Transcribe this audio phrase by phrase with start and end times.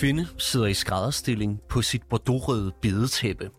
[0.00, 3.50] kvinde sidder i skrædderstilling på sit bordeauxrøde bedetæppe.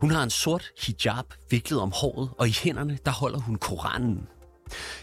[0.00, 4.28] Hun har en sort hijab viklet om håret, og i hænderne der holder hun Koranen.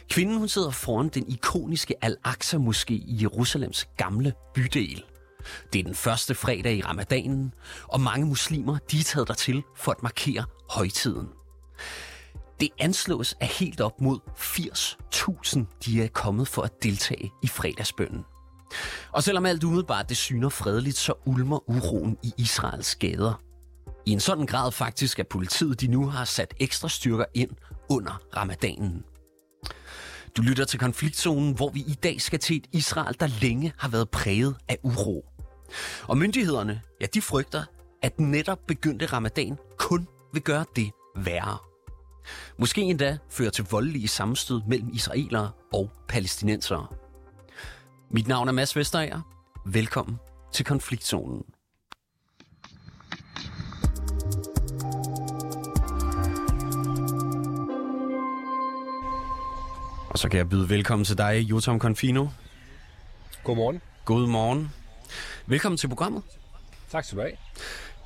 [0.10, 5.04] Kvinden hun sidder foran den ikoniske Al-Aqsa-moské i Jerusalems gamle bydel.
[5.74, 7.54] Det er den første fredag i ramadanen,
[7.84, 11.28] og mange muslimer de er taget dertil for at markere højtiden.
[12.60, 18.24] Det anslås at helt op mod 80.000, de er kommet for at deltage i fredagsbønnen.
[19.12, 23.42] Og selvom alt umiddelbart det syner fredeligt, så ulmer uroen i Israels gader.
[24.06, 27.50] I en sådan grad faktisk, at politiet de nu har sat ekstra styrker ind
[27.90, 29.04] under ramadanen.
[30.38, 33.90] Du lytter til konfliktzonen, hvor vi i dag skal til et Israel, der længe har
[33.90, 35.26] været præget af uro.
[36.08, 37.64] Og myndighederne, ja, de frygter,
[38.02, 41.58] at netop begyndte ramadan kun vil gøre det værre.
[42.58, 46.88] Måske endda fører til voldelige sammenstød mellem israelere og palæstinensere.
[48.10, 49.22] Mit navn er Mads Vesterager.
[49.66, 50.20] Velkommen
[50.54, 51.44] til Konfliktzonen.
[60.10, 62.28] Og så kan jeg byde velkommen til dig, Jotam Confino.
[63.44, 63.82] Godmorgen.
[64.06, 64.72] God morgen.
[65.46, 66.24] Velkommen til programmet.
[66.92, 67.38] Tak skal du have.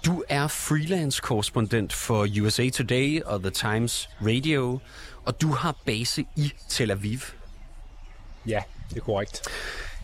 [0.06, 4.80] Du er freelance-korrespondent for USA Today og The Times Radio,
[5.26, 7.20] og du har base i Tel Aviv.
[8.48, 9.48] Ja, det er korrekt.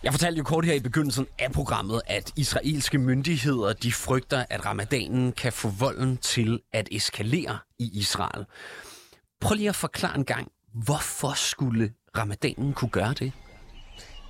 [0.04, 4.66] Jeg fortalte jo kort her i begyndelsen af programmet, at israelske myndigheder de frygter, at
[4.66, 8.46] ramadanen kan få volden til at eskalere i Israel.
[9.42, 13.32] Prøv lige at forklare en gang, hvorfor skulle ramadanen kunne gøre det?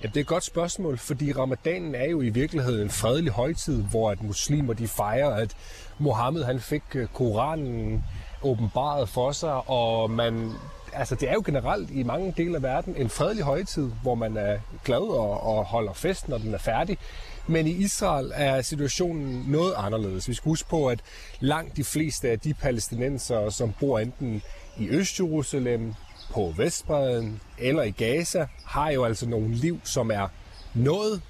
[0.02, 3.82] Ja, det er et godt spørgsmål, fordi ramadanen er jo i virkeligheden en fredelig højtid,
[3.82, 5.56] hvor at muslimer de fejrer, at
[5.98, 8.04] Mohammed han fik øh, Koranen
[8.42, 10.52] åbenbaret for sig, og man
[10.92, 14.36] altså det er jo generelt i mange dele af verden en fredelig højtid, hvor man
[14.36, 16.98] er glad og, og holder fest, når den er færdig.
[17.46, 20.28] Men i Israel er situationen noget anderledes.
[20.28, 21.00] Vi skal huske på, at
[21.40, 24.42] langt de fleste af de palæstinenser, som bor enten
[24.78, 25.94] i Øst-Jerusalem,
[26.30, 30.28] på Vestbreden eller i Gaza, har jo altså nogle liv, som er
[30.74, 31.22] noget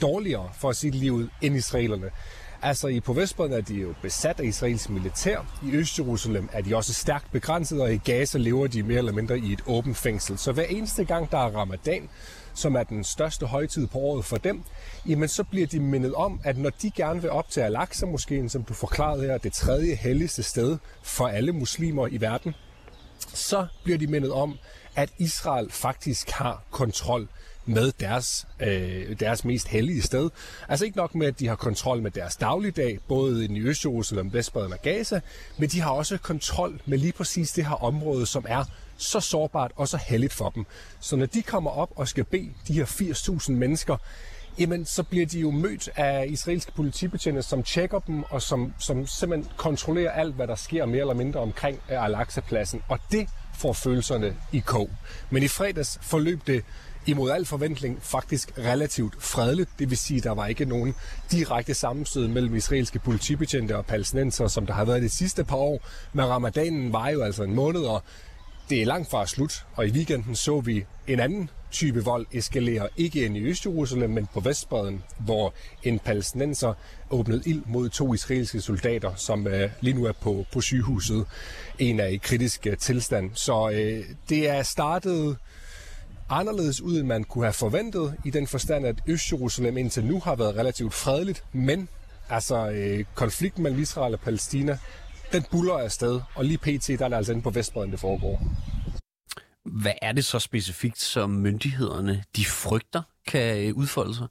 [0.00, 2.10] dårligere for sit liv end israelerne.
[2.62, 5.60] Altså i på Vestbredden er de jo besat af israelsk militær.
[5.62, 9.38] I Øst-Jerusalem er de også stærkt begrænset, og i Gaza lever de mere eller mindre
[9.38, 10.38] i et åbent fængsel.
[10.38, 12.08] Så hver eneste gang, der er ramadan,
[12.54, 14.62] som er den største højtid på året for dem,
[15.06, 18.62] jamen så bliver de mindet om, at når de gerne vil op til Al-Aqsa-moskeen, som
[18.62, 22.54] du forklarede her, det tredje helligste sted for alle muslimer i verden,
[23.18, 24.58] så bliver de mindet om,
[24.98, 27.28] at Israel faktisk har kontrol
[27.66, 30.30] med deres, øh, deres mest hellige sted.
[30.68, 34.72] Altså ikke nok med, at de har kontrol med deres dagligdag, både i Øst-Jerusalem, Vestbreden
[34.72, 35.20] og Gaza,
[35.58, 38.64] men de har også kontrol med lige præcis det her område, som er
[38.96, 40.66] så sårbart og så helligt for dem.
[41.00, 43.96] Så når de kommer op og skal bede de her 80.000 mennesker,
[44.58, 49.06] jamen så bliver de jo mødt af israelske politibetjente, som tjekker dem, og som, som
[49.06, 52.82] simpelthen kontrollerer alt, hvad der sker mere eller mindre omkring øh, Al-Aqsa-pladsen.
[52.88, 54.90] Og det får følelserne i kog.
[55.30, 56.64] Men i fredags forløb det
[57.06, 59.70] imod al forventning faktisk relativt fredeligt.
[59.78, 60.94] Det vil sige, at der var ikke nogen
[61.30, 65.80] direkte sammenstød mellem israelske politibetjente og palæstinenser, som der har været de sidste par år.
[66.12, 68.02] Men ramadanen var jo altså en måned, og
[68.70, 69.66] det er langt fra slut.
[69.76, 74.26] Og i weekenden så vi en anden type vold eskalere, ikke ind i Østjerusalem, men
[74.26, 76.74] på Vestbreden, hvor en palæstinenser
[77.10, 81.26] åbnede ild mod to israelske soldater, som øh, lige nu er på, på sygehuset.
[81.78, 83.30] En er i kritisk øh, tilstand.
[83.34, 85.36] Så øh, det er startet
[86.28, 90.34] anderledes ud, end man kunne have forventet, i den forstand, at Østjerusalem indtil nu har
[90.34, 91.88] været relativt fredeligt, men
[92.30, 94.78] altså øh, konflikten mellem Israel og Palæstina,
[95.32, 96.88] den buller afsted, og lige pt.
[96.88, 98.42] der er det altså inde på Vestbreden, det foregår.
[99.64, 104.26] Hvad er det så specifikt, som myndighederne de frygter kan øh, udfolde sig?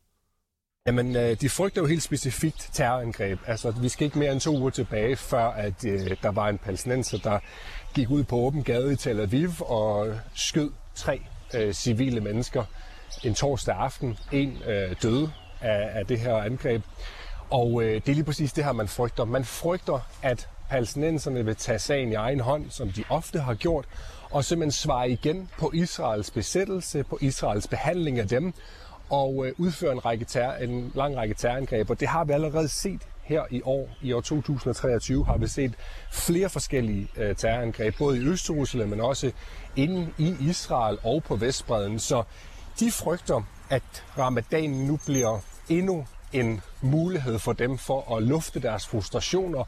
[0.88, 3.40] Jamen, øh, de frygter jo helt specifikt terrorangreb.
[3.48, 6.58] Altså, vi skal ikke mere end to uger tilbage, før at øh, der var en
[6.58, 7.40] palæstinenser, der
[7.94, 11.22] gik ud på åben gade i Tel Aviv og skød tre
[11.54, 12.64] øh, civile mennesker
[13.24, 14.18] en torsdag aften.
[14.32, 16.84] En øh, døde af, af det her angreb.
[17.50, 19.26] Og øh, det er lige præcis det her, man frygter.
[19.26, 23.86] Man frygter, at palæstinenserne vil tage sagen i egen hånd, som de ofte har gjort,
[24.30, 28.54] og simpelthen svare igen på Israels besættelse, på Israels behandling af dem,
[29.10, 31.90] og øh, udføre en, række terror, en lang række terrorangreb.
[31.90, 35.74] Og det har vi allerede set her i år, i år 2023, har vi set
[36.12, 39.32] flere forskellige øh, terrorangreb, både i Østjerusalem, men også
[39.76, 42.00] inde i Israel og på Vestbreden.
[42.00, 42.24] Så
[42.80, 48.88] de frygter, at ramadanen nu bliver endnu en mulighed for dem for at lufte deres
[48.88, 49.64] frustrationer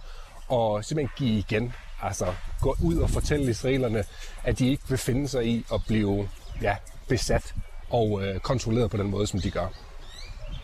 [0.50, 1.74] og simpelthen give igen.
[2.02, 4.04] Altså gå ud og fortælle israelerne,
[4.44, 6.30] at de ikke vil finde sig i at blive
[6.62, 6.76] ja,
[7.08, 7.56] besat
[7.90, 9.68] og øh, kontrolleret på den måde, som de gør.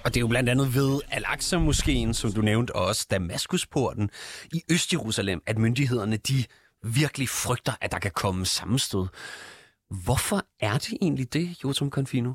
[0.03, 4.09] Og det er jo blandt andet ved Al-Aqsa-moskeen, som du nævnte, og også Damaskusporten
[4.53, 6.45] i Øst-Jerusalem, at myndighederne de
[6.83, 9.07] virkelig frygter, at der kan komme sammenstød.
[10.03, 12.33] Hvorfor er det egentlig det, Jotum Confino?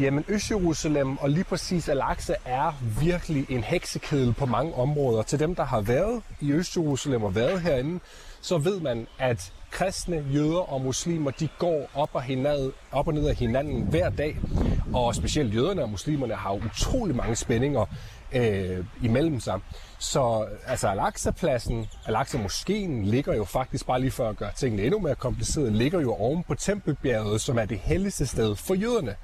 [0.00, 5.22] Jamen Øst-Jerusalem og lige præcis Al-Aqsa er virkelig en heksekedel på mange områder.
[5.22, 8.00] Til dem, der har været i Øst-Jerusalem og været herinde,
[8.40, 13.14] så ved man, at kristne, jøder og muslimer, de går op og, hinanden, op og
[13.14, 14.38] ned af hinanden hver dag.
[14.94, 17.84] Og specielt jøderne og muslimerne har utrolig mange spændinger
[18.32, 19.60] øh, imellem sig.
[19.98, 25.14] Så altså Al-Aqsa-pladsen, Al-Aqsa-moskeen, ligger jo faktisk, bare lige for at gøre tingene endnu mere
[25.14, 29.14] komplicerede, ligger jo oven på Tempelbjerget, som er det helligste sted for jøderne.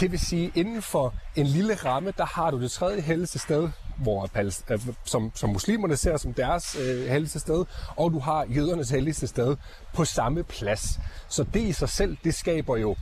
[0.00, 3.68] Det vil sige, inden for en lille ramme, der har du det tredje helligste sted,
[3.96, 4.30] hvor,
[4.70, 7.64] øh, som, som muslimerne ser som deres øh, helligste sted,
[7.96, 9.56] og du har jødernes helligste sted
[9.94, 11.00] på samme plads.
[11.28, 12.96] Så det i sig selv, det skaber jo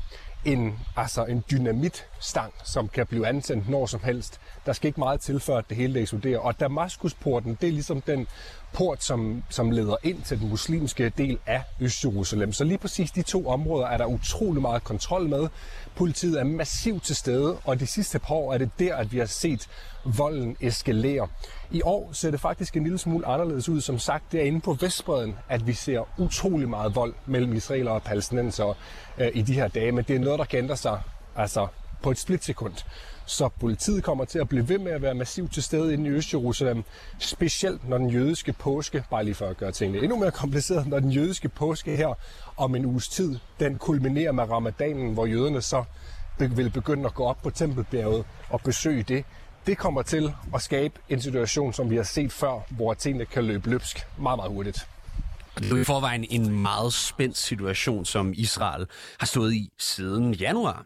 [0.45, 4.41] en, altså en dynamit stang, som kan blive antændt når som helst.
[4.67, 6.39] Der skal ikke meget til, før det hele eksploderer.
[6.39, 8.27] Og Damaskusporten, det er ligesom den
[8.73, 12.53] port, som, som leder ind til den muslimske del af Øst-Jerusalem.
[12.53, 15.49] Så lige præcis de to områder er der utrolig meget kontrol med.
[15.97, 19.19] Politiet er massivt til stede, og de sidste par år er det der, at vi
[19.19, 19.69] har set
[20.05, 21.29] volden eskalere.
[21.71, 23.81] I år ser det faktisk en lille smule anderledes ud.
[23.81, 27.91] Som sagt, det er inde på Vestbreden, at vi ser utrolig meget vold mellem israeler
[27.91, 28.77] og palæstinenser
[29.19, 31.01] øh, i de her dage, men det er noget, der kan ændre sig
[31.37, 31.67] altså,
[32.03, 32.75] på et splitsekund.
[33.27, 36.13] Så politiet kommer til at blive ved med at være massivt til stede inde i
[36.13, 36.85] Øst-Jerusalem,
[37.19, 41.01] specielt når den jødiske påske, bare lige for at gøre tingene endnu mere kompliceret, når
[41.01, 42.15] den jødiske påske her
[42.57, 45.85] om en uges tid, den kulminerer med ramadanen, hvor jøderne så
[46.39, 49.25] vil begynde at gå op på Tempelbjerget og besøge det.
[49.67, 53.45] Det kommer til at skabe en situation, som vi har set før, hvor tingene kan
[53.45, 54.79] løbe løbsk meget, meget hurtigt.
[55.59, 58.87] Det er i forvejen en meget spændt situation, som Israel
[59.19, 60.85] har stået i siden januar.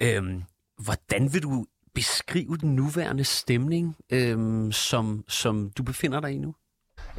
[0.00, 0.42] Øhm,
[0.78, 6.54] hvordan vil du beskrive den nuværende stemning, øhm, som, som du befinder dig i nu?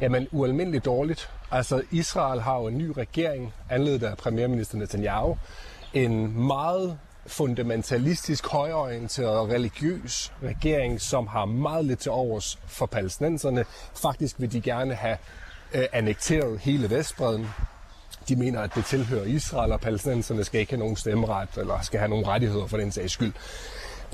[0.00, 1.30] Jamen, ualmindeligt dårligt.
[1.50, 5.38] Altså, Israel har jo en ny regering, anledet af premierminister Netanyahu.
[5.94, 13.64] En meget fundamentalistisk, højorienteret og religiøs regering, som har meget lidt til overs for palæstinenserne.
[13.94, 15.16] Faktisk vil de gerne have
[15.74, 17.46] øh, annekteret hele Vestbreden.
[18.28, 21.98] De mener, at det tilhører Israel, og palæstinenserne skal ikke have nogen stemmeret, eller skal
[21.98, 23.32] have nogen rettigheder for den sags skyld.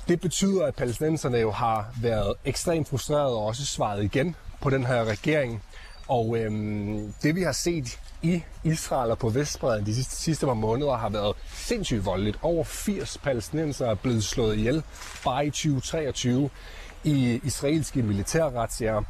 [0.08, 4.86] Det betyder, at palæstinenserne jo har været ekstremt frustrerede og også svaret igen på den
[4.86, 5.62] her regering.
[6.08, 10.54] Og øhm, det vi har set i Israel og på Vestbredden de sidste, sidste par
[10.54, 12.38] måneder har været sindssygt voldeligt.
[12.42, 14.82] Over 80 palæstinenser er blevet slået ihjel
[15.24, 16.50] bare i 2023
[17.04, 19.02] i israelske militærretssager.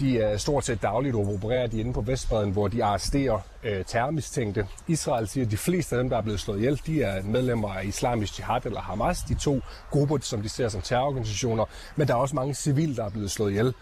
[0.00, 4.66] De er stort set dagligt opererer de inde på Vestbreden, hvor de arresterer øh, terrormistænkte.
[4.86, 7.68] Israel siger, at de fleste af dem, der er blevet slået ihjel, de er medlemmer
[7.68, 9.60] af Islamisk Jihad eller Hamas, de to
[9.90, 11.64] grupper, som de ser som terrororganisationer.
[11.96, 13.74] Men der er også mange civile, der er blevet slået ihjel.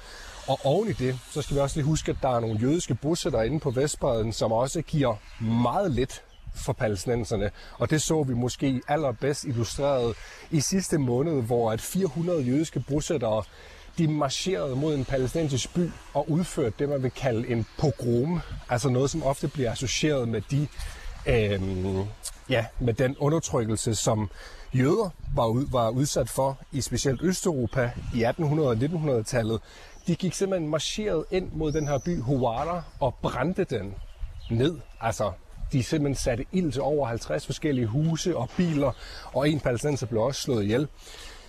[0.49, 2.95] Og oven i det, så skal vi også lige huske, at der er nogle jødiske
[2.95, 6.23] bosætter inde på Vestbreden, som også giver meget lidt
[6.55, 7.51] for palæstinenserne.
[7.79, 10.17] Og det så vi måske allerbedst illustreret
[10.51, 13.43] i sidste måned, hvor at 400 jødiske bosættere
[13.99, 18.41] de marcherede mod en palæstinensisk by og udførte det, man vil kalde en pogrom.
[18.69, 20.69] Altså noget, som ofte bliver associeret med de
[21.27, 21.61] øh,
[22.51, 24.31] ja, med den undertrykkelse, som
[24.75, 29.61] jøder var, ud, var udsat for i specielt Østeuropa i 1800- og 1900-tallet.
[30.07, 33.95] De gik simpelthen marcheret ind mod den her by Huwara og brændte den
[34.51, 34.79] ned.
[35.01, 35.33] Altså,
[35.73, 38.93] de simpelthen satte ild til over 50 forskellige huse og biler,
[39.33, 40.89] og en palæstinenser blev også slået ihjel.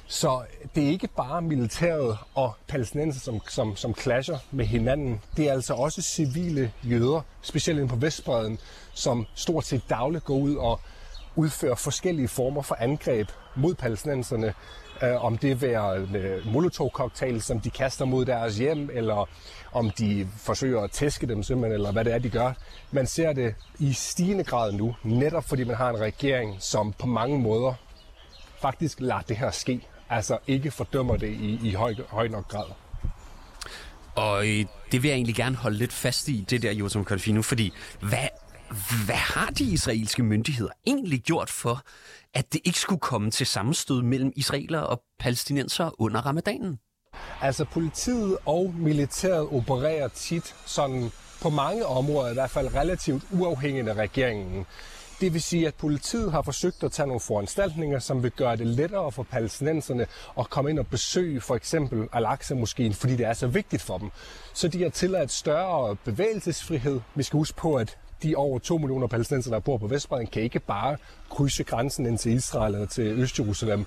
[0.10, 0.42] Så
[0.76, 5.22] det er ikke bare militæret og palæstinenser, som, som, som clasher med hinanden.
[5.38, 8.60] Det er altså også civile jøder, specielt på Vestbreden,
[8.94, 10.80] som stort set dagligt går ud og
[11.36, 14.54] udfører forskellige former for angreb mod palæstinenserne.
[15.04, 19.30] Øh, om det er øh, molotov-cocktail, som de kaster mod deres hjem, eller
[19.72, 22.54] om de forsøger at tæske dem simpelthen, eller hvad det er, de gør.
[22.92, 27.08] Man ser det i stigende grad nu, netop fordi man har en regering, som på
[27.08, 27.74] mange måder
[28.62, 32.66] faktisk lader det her ske altså ikke fordømmer det i, i høj, høj nok grad.
[34.16, 34.44] Og
[34.92, 38.28] det vil jeg egentlig gerne holde lidt fast i, det der Jotam Confino, fordi hvad,
[39.06, 41.82] hvad har de israelske myndigheder egentlig gjort for,
[42.34, 46.80] at det ikke skulle komme til sammenstød mellem israeler og palæstinenser under ramadanen?
[47.42, 51.12] Altså politiet og militæret opererer tit sådan
[51.42, 54.66] på mange områder, i hvert fald relativt uafhængigt af regeringen.
[55.21, 58.67] Det vil sige, at politiet har forsøgt at tage nogle foranstaltninger, som vil gøre det
[58.67, 60.07] lettere for palæstinenserne
[60.39, 64.09] at komme ind og besøge for eksempel Al-Aqsa-moskeen, fordi det er så vigtigt for dem.
[64.53, 67.00] Så de har tilladt større bevægelsesfrihed.
[67.15, 70.41] Vi skal huske på, at de over 2 millioner palæstinenser, der bor på Vestbredden, kan
[70.41, 70.97] ikke bare
[71.29, 73.86] krydse grænsen ind til Israel eller til Østjerusalem.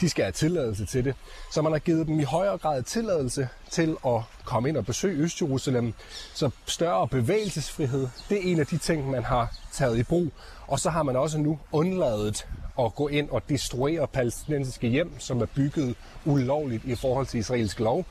[0.00, 1.14] De skal have tilladelse til det.
[1.52, 5.22] Så man har givet dem i højere grad tilladelse til at komme ind og besøge
[5.22, 5.94] Østjerusalem.
[6.34, 10.32] Så større bevægelsesfrihed, det er en af de ting, man har taget i brug.
[10.66, 12.46] Og så har man også nu undladet
[12.78, 15.94] at gå ind og destruere palæstinensiske hjem, som er bygget
[16.24, 18.04] ulovligt i forhold til israelsk lov.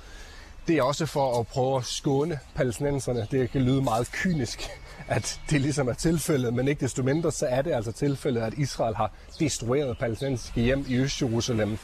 [0.67, 3.27] Det er også for at prøve at skåne palæstinenserne.
[3.31, 4.69] Det kan lyde meget kynisk,
[5.09, 8.53] at det ligesom er tilfældet, men ikke desto mindre, så er det altså tilfældet, at
[8.57, 11.77] Israel har destrueret palæstinensiske hjem i Østjerusalem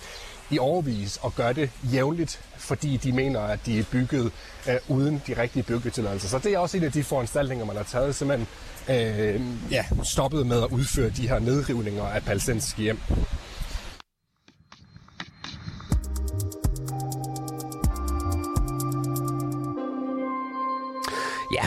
[0.49, 4.31] i overvis og gør det jævnligt, fordi de mener, at de er bygget
[4.69, 6.27] øh, uden de rigtige byggetilladelser.
[6.27, 8.47] Så det er også en af de foranstaltninger, man har taget, simpelthen
[8.89, 9.41] øh,
[9.71, 12.99] ja, stoppet med at udføre de her nedrivninger af palæstinensiske hjem.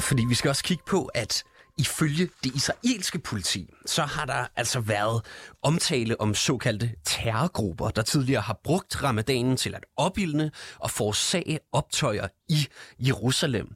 [0.09, 1.45] Fordi vi skal også kigge på, at
[1.79, 5.23] ifølge det israelske politi, så har der altså været
[5.63, 12.29] omtale om såkaldte terrorgrupper, der tidligere har brugt ramadanen til at opildne og forårsage optøjer
[12.49, 13.75] i Jerusalem.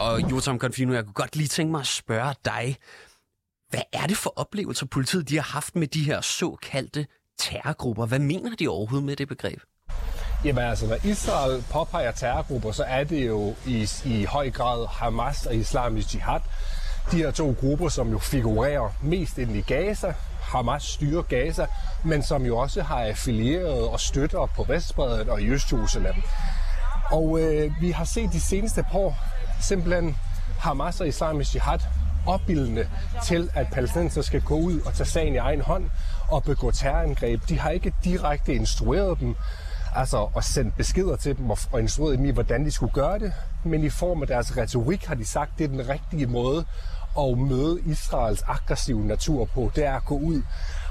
[0.00, 2.76] Og Jotam Confino, jeg kunne godt lige tænke mig at spørge dig,
[3.70, 7.06] hvad er det for oplevelser, politiet de har haft med de her såkaldte
[7.38, 8.06] terrorgrupper?
[8.06, 9.60] Hvad mener de overhovedet med det begreb?
[10.44, 15.46] Jamen altså, når Israel påpeger terrorgrupper, så er det jo i, i høj grad Hamas
[15.46, 16.40] og Islamisk Jihad.
[17.12, 20.14] De her to grupper, som jo figurerer mest ind i Gaza.
[20.40, 21.66] Hamas styrer Gaza,
[22.04, 26.22] men som jo også har affilieret og støtter på Vestbredden og i Østjerusalem.
[27.10, 29.16] Og øh, vi har set de seneste par år
[29.60, 30.16] simpelthen
[30.58, 31.78] Hamas og Islamisk Jihad
[32.26, 32.88] opbildende
[33.24, 35.90] til, at palæstinenser skal gå ud og tage sagen i egen hånd
[36.30, 37.40] og begå terrorangreb.
[37.48, 39.36] De har ikke direkte instrueret dem,
[39.98, 43.18] altså og sendt beskeder til dem og, og instrueret dem i, hvordan de skulle gøre
[43.18, 43.32] det,
[43.64, 46.64] men i form af deres retorik har de sagt, at det er den rigtige måde
[47.18, 49.70] at møde Israels aggressive natur på.
[49.76, 50.42] Det er at gå ud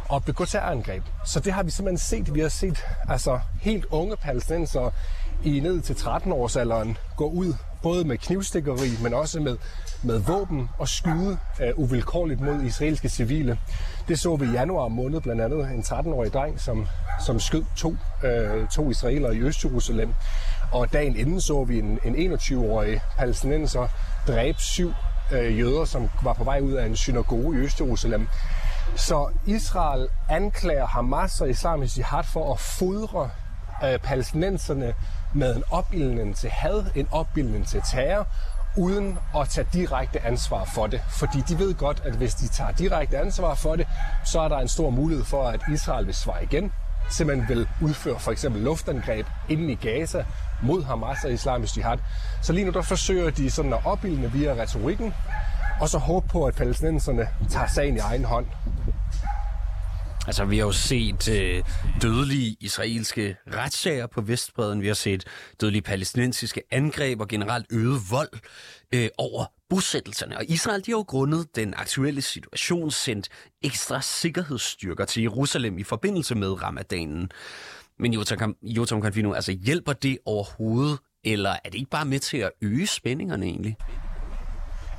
[0.10, 1.04] og begå terrorangreb.
[1.26, 2.36] Så det har vi simpelthen set.
[2.36, 4.90] Vi har set altså helt unge palæstinenser
[5.44, 7.54] i ned til 13-årsalderen gå ud,
[7.84, 9.58] både med knivstikkeri, men også med,
[10.04, 13.60] med våben og skyde øh, uvilkårligt mod israelske civile.
[14.08, 16.88] Det så vi i januar måned blandt andet en 13-årig dreng, som,
[17.26, 20.14] som skød to, øh, to israelere i Øst-Jerusalem.
[20.74, 23.88] Og dagen inden så vi en, en 21-årig palæstinenser
[24.28, 24.94] dræbe syv
[25.32, 28.28] øh, jøder, som var på vej ud af en synagoge i Øst-Jerusalem.
[28.96, 33.30] Så Israel anklager Hamas og islamisk jihad for at fodre
[33.84, 34.94] øh, palæstinenserne
[35.34, 38.28] med en opildning til had, en opildning til terror,
[38.78, 41.02] uden at tage direkte ansvar for det.
[41.20, 43.88] Fordi de ved godt, at hvis de tager direkte ansvar for det,
[44.26, 46.72] så er der en stor mulighed for, at Israel vil svare igen,
[47.10, 50.26] simpelthen vil udføre for eksempel luftangreb inden i Gaza
[50.64, 51.98] mod Hamas og islamisk jihad.
[52.42, 55.14] Så lige nu der forsøger de sådan at opildne via retorikken,
[55.82, 58.46] og så håbe på, at palæstinenserne tager sagen i egen hånd.
[60.28, 61.64] Altså, vi har jo set øh,
[62.02, 64.82] dødelige israelske retssager på Vestbreden.
[64.82, 65.24] Vi har set
[65.62, 68.30] dødelige palæstinensiske angreb og generelt øget vold
[68.94, 70.38] øh, over bosættelserne.
[70.38, 73.30] Og Israel de har jo grundet den aktuelle situation sendt
[73.62, 77.32] ekstra sikkerhedsstyrker til Jerusalem i forbindelse med ramadanen.
[78.00, 82.38] Men Jotam, Jotam Confino, altså hjælper det overhovedet, eller er det ikke bare med til
[82.38, 83.78] at øge spændingerne egentlig?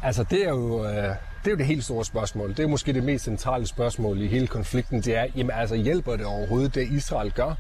[0.03, 0.85] Altså, det er jo...
[0.85, 2.51] Øh det er jo det helt store spørgsmål.
[2.51, 5.01] Det er måske det mest centrale spørgsmål i hele konflikten.
[5.01, 7.55] Det er, jamen altså, hjælper det overhovedet, det Israel gør?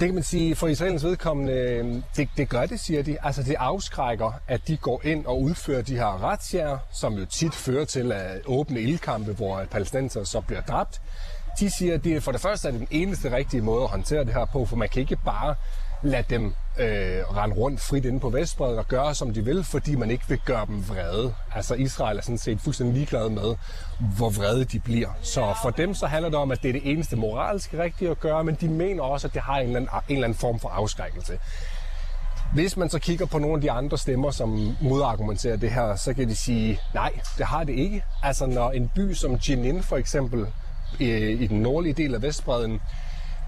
[0.00, 3.16] Det kan man sige, for Israelens vedkommende, øhm, det, det gør det, siger de.
[3.22, 7.54] Altså det afskrækker, at de går ind og udfører de her retsjager, som jo tit
[7.54, 11.00] fører til at åbne ildkampe, hvor palæstinenser så bliver dræbt.
[11.60, 13.88] De siger, at det er for det første er det den eneste rigtige måde at
[13.90, 15.54] håndtere det her på, for man kan ikke bare
[16.02, 19.96] lade dem øh, rende rundt frit inde på Vestbredden og gøre, som de vil, fordi
[19.96, 21.34] man ikke vil gøre dem vrede.
[21.54, 23.56] Altså Israel er sådan set fuldstændig ligeglad med,
[24.16, 25.08] hvor vrede de bliver.
[25.22, 28.20] Så for dem så handler det om, at det er det eneste moralske rigtige at
[28.20, 30.60] gøre, men de mener også, at det har en eller anden, en eller anden form
[30.60, 31.38] for afskrækkelse.
[32.54, 36.14] Hvis man så kigger på nogle af de andre stemmer, som modargumenterer det her, så
[36.14, 38.04] kan de sige, nej, det har det ikke.
[38.22, 40.46] Altså når en by som Jenin for eksempel,
[41.00, 42.80] øh, i den nordlige del af Vestbredden,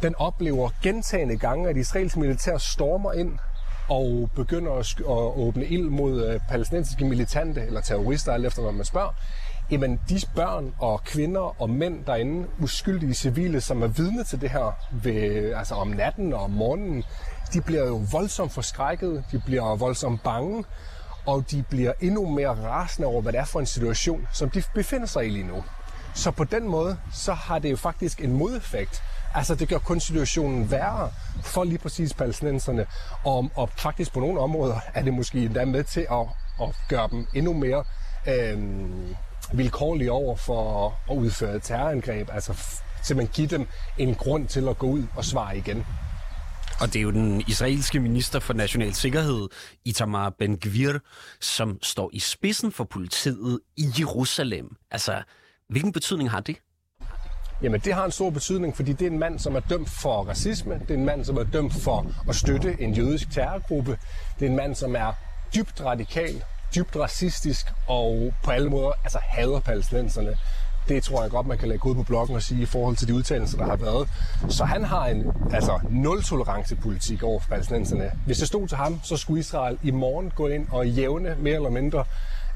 [0.02, 3.38] den oplever gentagende gange, at israelske militær stormer ind
[3.88, 8.72] og begynder at, at åbne ild mod øh, palæstinensiske militante eller terrorister, alt efter hvad
[8.72, 9.10] man spørger,
[9.70, 14.50] jamen de børn og kvinder og mænd derinde, uskyldige civile, som er vidne til det
[14.50, 17.04] her ved, altså om natten og om morgenen,
[17.52, 20.64] de bliver jo voldsomt forskrækket, de bliver voldsomt bange,
[21.26, 24.62] og de bliver endnu mere rasende over, hvad det er for en situation, som de
[24.74, 25.64] befinder sig i lige nu.
[26.14, 29.02] Så på den måde, så har det jo faktisk en modeffekt.
[29.34, 31.10] Altså det gør kun situationen værre
[31.42, 32.86] for lige præcis palæstinenserne.
[33.24, 36.26] Og, og faktisk på nogle områder er det måske endda med til at,
[36.62, 37.84] at gøre dem endnu mere
[38.28, 38.58] øh,
[39.52, 42.52] vilkårlige over for at udføre terrorangreb, altså
[43.02, 43.66] simpelthen give dem
[43.98, 45.86] en grund til at gå ud og svare igen.
[46.80, 49.48] Og det er jo den israelske minister for national sikkerhed,
[49.84, 50.98] Itamar Ben-Gvir,
[51.40, 54.76] som står i spidsen for politiet i Jerusalem.
[54.90, 55.22] Altså,
[55.68, 56.56] hvilken betydning har det?
[57.62, 60.22] Jamen det har en stor betydning, fordi det er en mand, som er dømt for
[60.22, 60.74] racisme.
[60.74, 63.98] Det er en mand, som er dømt for at støtte en jødisk terrorgruppe.
[64.38, 65.12] Det er en mand, som er
[65.54, 66.42] dybt radikal,
[66.74, 70.36] dybt racistisk og på alle måder altså hader palæstinenserne.
[70.88, 73.08] Det tror jeg godt, man kan lægge ud på bloggen og sige i forhold til
[73.08, 74.08] de udtalelser, der har været.
[74.48, 78.10] Så han har en altså, nul-tolerance-politik over for palæstinenserne.
[78.26, 81.54] Hvis det stod til ham, så skulle Israel i morgen gå ind og jævne mere
[81.54, 82.04] eller mindre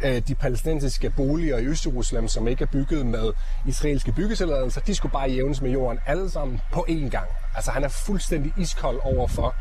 [0.04, 3.32] øh, de palæstinensiske boliger i Østjerusalem, som ikke er bygget med
[3.66, 7.26] israelske byggetilladelser, de skulle bare jævnes med jorden alle sammen på én gang.
[7.56, 9.54] Altså han er fuldstændig iskold over for,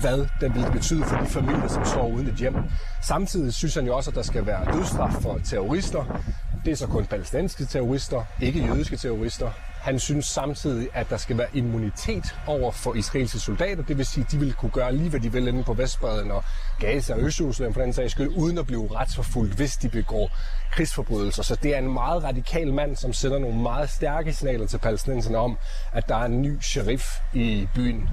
[0.00, 2.54] hvad den vil betyde for de familier, som står uden et hjem.
[3.02, 6.20] Samtidig synes han jo også, at der skal være dødsstraf for terrorister.
[6.64, 9.50] Det er så kun palæstinensiske terrorister, ikke jødiske terrorister.
[9.82, 13.82] Han synes samtidig, at der skal være immunitet over for israelske soldater.
[13.82, 16.30] Det vil sige, at de vil kunne gøre lige, hvad de vil inde på Vestbreden
[16.30, 16.44] og
[16.80, 20.30] Gaza og Østjerusalem for den sags skyld, uden at blive retsforfulgt, hvis de begår
[20.72, 21.42] krigsforbrydelser.
[21.42, 25.38] Så det er en meget radikal mand, som sender nogle meget stærke signaler til palæstinenserne
[25.38, 25.58] om,
[25.92, 28.08] at der er en ny sheriff i byen.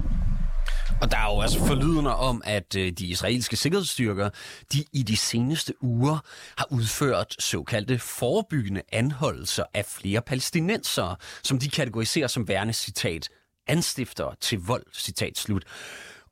[1.02, 4.30] Og der er jo altså forlydende om, at øh, de israelske sikkerhedsstyrker,
[4.72, 6.18] de i de seneste uger
[6.56, 13.28] har udført såkaldte forebyggende anholdelser af flere palæstinensere, som de kategoriserer som værende, citat,
[13.66, 15.64] anstifter til vold, citat slut.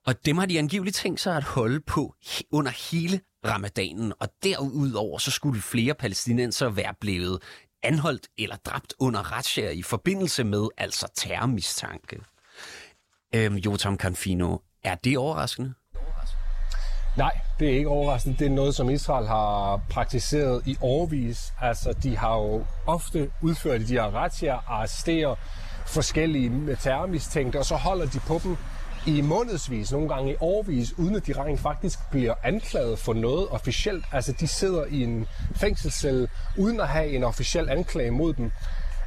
[0.06, 2.14] Og dem har de angiveligt tænkt sig at holde på
[2.52, 7.42] under hele ramadanen, og derudover så skulle flere palæstinenser være blevet
[7.82, 12.20] anholdt eller dræbt under retssager i forbindelse med altså terrormistanke.
[13.34, 15.74] Øhm, Jotam Canfino, er det overraskende?
[17.16, 18.36] Nej, det er ikke overraskende.
[18.38, 21.52] Det er noget, som Israel har praktiseret i årvis.
[21.60, 25.34] Altså, de har jo ofte udført de her retssager, arresterer
[25.86, 28.56] forskellige terrormistænkte, og så holder de på dem
[29.06, 33.48] i månedsvis, nogle gange i årvis, uden at de rent faktisk bliver anklaget for noget
[33.48, 34.04] officielt.
[34.12, 38.52] Altså, de sidder i en fængselscelle, uden at have en officiel anklage mod dem.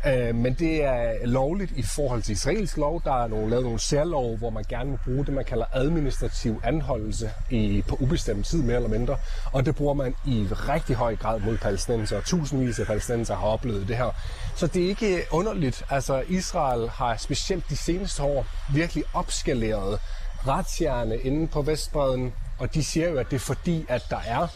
[0.06, 3.02] Øh, men det er lovligt i forhold til israelsk lov.
[3.04, 6.62] Der er nogle, lavet nogle særlov, hvor man gerne må bruge det, man kalder administrativ
[6.64, 9.18] anholdelse i, på ubestemt tid, mere eller mindre.
[9.52, 12.22] Og det bruger man i rigtig høj grad mod palæstinenser.
[12.22, 14.10] Tusindvis af palæstinenser har oplevet det her.
[14.56, 15.84] Så det er ikke underligt.
[15.90, 20.00] Altså Israel har specielt de seneste år virkelig opskaleret
[20.48, 22.34] retsjerne inde på Vestbreden.
[22.60, 24.48] Og de siger jo, at det er fordi, at der er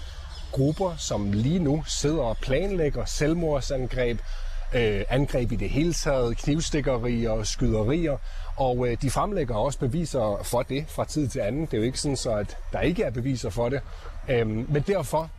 [0.52, 4.20] grupper, som lige nu sidder og planlægger selvmordsangreb,
[4.76, 8.18] øh, angreb i det hele taget, knivstikkerier og skyderier,
[8.56, 11.62] og øh, de fremlægger også beviser for det fra tid til anden.
[11.62, 13.82] Det er jo ikke sådan, så at der ikke er beviser for det.
[14.30, 15.30] Øhm, men derfor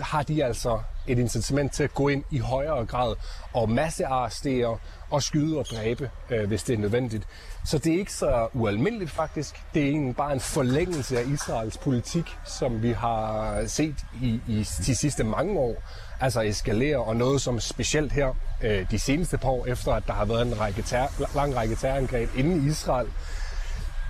[0.00, 3.14] har de altså et incitament til at gå ind i højere grad
[3.52, 4.78] og massearrestere
[5.10, 7.24] og skyde og dræbe, øh, hvis det er nødvendigt.
[7.64, 9.62] Så det er ikke så ualmindeligt faktisk.
[9.74, 14.66] Det er egentlig bare en forlængelse af Israels politik, som vi har set i, i
[14.86, 15.82] de sidste mange år.
[16.22, 20.12] Altså eskalere, og noget som specielt her øh, de seneste par år, efter at der
[20.12, 23.06] har været en række ter- lang række terrorangreb inde i Israel,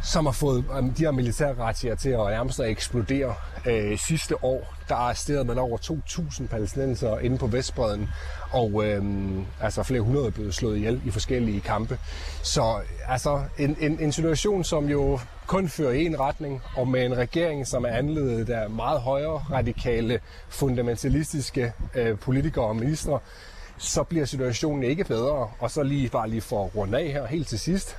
[0.05, 1.55] som har fået øh, de her militære
[1.94, 3.35] til at nærmest at eksplodere.
[3.66, 8.09] Øh, sidste år, der arresterede man over 2.000 palæstinenser inde på Vestbreden,
[8.50, 9.05] og øh,
[9.61, 11.98] altså flere hundrede blev slået ihjel i forskellige kampe.
[12.42, 17.07] Så altså en, en, en situation, som jo kun fører i en retning, og med
[17.07, 23.18] en regering, som er anledet af meget højere radikale, fundamentalistiske øh, politikere og ministre,
[23.78, 25.50] så bliver situationen ikke bedre.
[25.59, 27.96] Og så lige bare lige for at runde af her helt til sidst,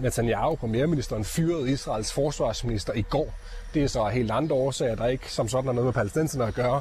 [0.00, 3.34] Netanyahu, premierministeren, fyrede Israels forsvarsminister i går.
[3.74, 6.54] Det er så helt andre årsager, der ikke som sådan har noget med palæstinenserne at
[6.54, 6.80] gøre.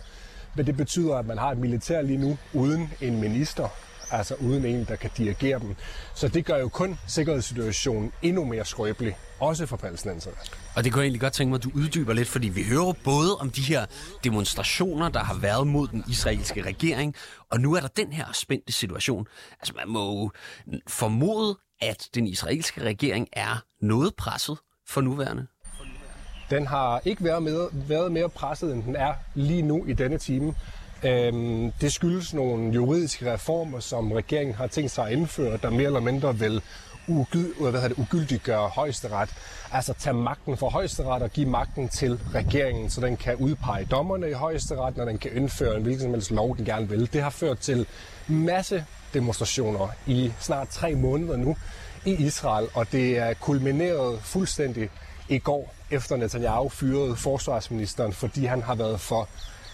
[0.56, 3.67] Men det betyder, at man har et militær lige nu uden en minister,
[4.12, 5.75] altså uden en, der kan dirigere dem.
[6.15, 10.36] Så det gør jo kun sikkerhedssituationen endnu mere skrøbelig, også for palæstinenserne.
[10.75, 12.93] Og det kunne jeg egentlig godt tænke mig, at du uddyber lidt, fordi vi hører
[13.03, 13.86] både om de her
[14.23, 17.15] demonstrationer, der har været mod den israelske regering,
[17.51, 19.27] og nu er der den her spændte situation.
[19.60, 20.32] Altså man må
[20.88, 25.48] formode, at den israelske regering er noget presset for nuværende?
[26.50, 30.18] Den har ikke været, med, været mere presset, end den er lige nu i denne
[30.18, 30.56] time.
[31.04, 35.86] Øhm, det skyldes nogle juridiske reformer, som regeringen har tænkt sig at indføre, der mere
[35.86, 36.62] eller mindre vil
[37.08, 39.30] ugyld, øh, hvad det, ugyldiggøre højesteret.
[39.72, 44.30] Altså tage magten fra højesteret og give magten til regeringen, så den kan udpege dommerne
[44.30, 47.13] i højesteret, når den kan indføre en hvilken som helst lov, den gerne vil.
[47.13, 47.86] Det har ført til
[48.28, 51.56] masse demonstrationer i snart tre måneder nu
[52.06, 54.89] i Israel, og det er kulmineret fuldstændig
[55.30, 59.30] i går, efter Netanyahu fyrede forsvarsministeren, fordi han har været for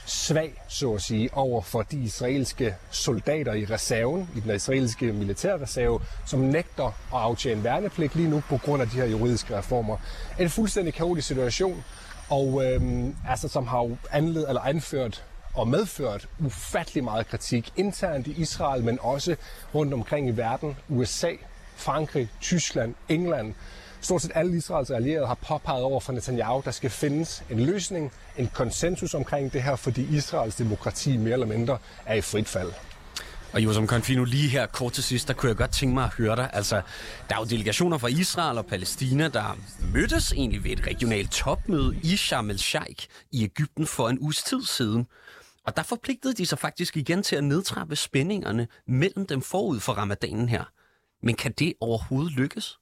[0.06, 6.00] svag, så at sige, over for de israelske soldater i reserven, i den israelske militærreserve,
[6.26, 9.98] som nægter at aftjene værnepligt lige nu på grund af de her juridiske reformer.
[10.40, 11.84] En fuldstændig kaotisk situation,
[12.30, 18.32] og øhm, altså, som har anled, eller anført og medført ufattelig meget kritik internt i
[18.32, 19.36] Israel, men også
[19.76, 20.78] rundt omkring i verden.
[20.90, 21.32] USA,
[21.76, 23.54] Frankrig, Tyskland, England,
[24.02, 28.12] stort set alle Israels allierede har påpeget over for Netanyahu, der skal findes en løsning,
[28.38, 32.72] en konsensus omkring det her, fordi Israels demokrati mere eller mindre er i frit fald.
[33.54, 36.04] Og jo, som Confino lige her kort til sidst, der kunne jeg godt tænke mig
[36.04, 36.50] at høre dig.
[36.54, 36.82] Altså,
[37.30, 39.58] der er jo delegationer fra Israel og Palæstina, der
[39.94, 44.66] mødtes egentlig ved et regionalt topmøde i Sharm el-Sheikh i Ægypten for en uges tid
[44.66, 45.08] siden.
[45.66, 49.94] Og der forpligtede de sig faktisk igen til at nedtrappe spændingerne mellem dem forud for
[49.94, 50.64] ramadanen her.
[51.22, 52.80] Men kan det overhovedet lykkes?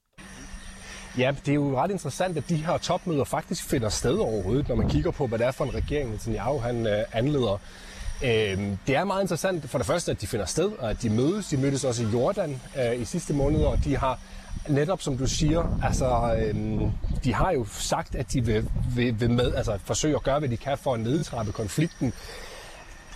[1.18, 4.76] Ja, det er jo ret interessant, at de her topmøder faktisk finder sted overhovedet, når
[4.76, 7.62] man kigger på, hvad det er for en regering, Netanyahu han øh, anleder.
[8.24, 11.10] Øh, det er meget interessant for det første, at de finder sted, og at de
[11.10, 11.48] mødes.
[11.48, 14.20] De mødtes også i Jordan øh, i sidste måned, og de har
[14.70, 16.82] netop som du siger, altså, øh,
[17.24, 20.50] de har jo sagt, at de vil, vil, vil med, altså, forsøge at gøre, hvad
[20.50, 22.14] de kan for at nedtrappe konflikten.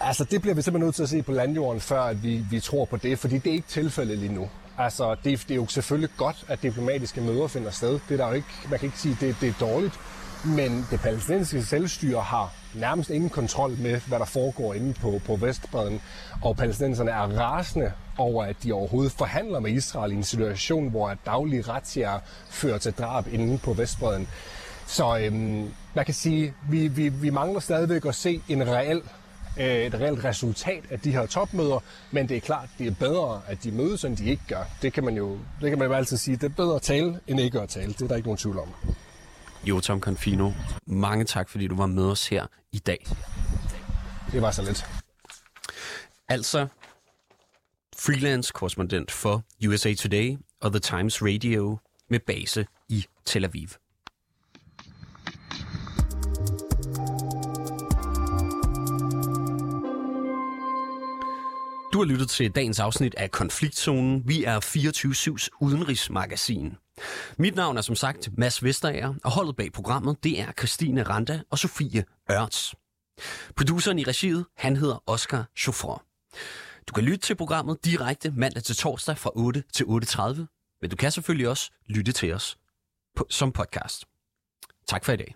[0.05, 2.59] Altså, det bliver vi simpelthen nødt til at se på landjorden, før at vi, vi
[2.59, 4.49] tror på det, fordi det er ikke tilfældet lige nu.
[4.77, 7.99] Altså, det, det er jo selvfølgelig godt, at diplomatiske møder finder sted.
[8.09, 9.99] Det er der jo ikke, man kan ikke sige, at det, det er dårligt.
[10.45, 15.35] Men det palæstinensiske selvstyre har nærmest ingen kontrol med, hvad der foregår inde på, på
[15.35, 16.01] Vestbreden.
[16.41, 21.13] Og palæstinenserne er rasende over, at de overhovedet forhandler med Israel i en situation, hvor
[21.25, 24.27] daglige retsjager fører til drab inde på Vestbreden.
[24.87, 29.01] Så øhm, man kan sige, vi, vi, vi mangler stadigvæk at se en reel
[29.57, 31.79] et reelt resultat af de her topmøder,
[32.11, 34.63] men det er klart, det er bedre, at de mødes, end de ikke gør.
[34.81, 36.37] Det kan man jo, det kan man jo altid sige.
[36.37, 37.93] Det er bedre at tale, end ikke at tale.
[37.93, 38.73] Det er der ikke nogen tvivl om.
[39.63, 40.51] Jo, Tom Confino,
[40.85, 43.05] mange tak, fordi du var med os her i dag.
[44.31, 44.85] Det var så lidt.
[46.29, 46.67] Altså,
[47.97, 53.67] freelance korrespondent for USA Today og The Times Radio med base i Tel Aviv.
[61.95, 64.23] Du har lyttet til dagens afsnit af Konfliktzonen.
[64.25, 66.75] Vi er 24-7's udenrigsmagasin.
[67.37, 71.41] Mit navn er som sagt Mads Vesterager, og holdet bag programmet, det er Christine Randa
[71.49, 72.75] og Sofie Ørts.
[73.55, 76.03] Produceren i regiet, han hedder Oscar Chauffeur.
[76.87, 80.95] Du kan lytte til programmet direkte mandag til torsdag fra 8 til 8.30, men du
[80.95, 82.57] kan selvfølgelig også lytte til os
[83.15, 84.05] på, som podcast.
[84.87, 85.35] Tak for i dag.